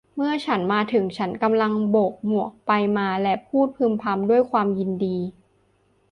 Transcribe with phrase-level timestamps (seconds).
[0.15, 5.17] เมื่อฉันมาถึงฉันกำลังโบกหมวกไปมา และพูดพึมพำด้วยความยินดี